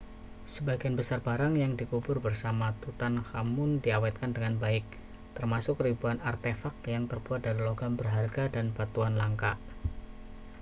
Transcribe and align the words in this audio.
sebagian 0.53 0.95
besar 0.99 1.19
barang 1.27 1.53
yang 1.63 1.73
dikubur 1.79 2.17
bersama 2.27 2.67
tutankhamun 2.81 3.71
diawetkan 3.85 4.29
dengan 4.35 4.55
baik 4.63 4.81
termasuk 5.37 5.75
ribuan 5.85 6.17
artefak 6.31 6.73
yang 6.95 7.03
terbuat 7.11 7.39
dari 7.45 7.61
logam 7.69 7.91
berharga 7.99 8.43
dan 8.55 8.65
batuan 8.77 9.13
langka 9.21 9.53